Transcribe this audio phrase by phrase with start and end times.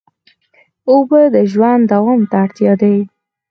[0.89, 2.95] اوبه د ژوند دوام ته اړتیا دي.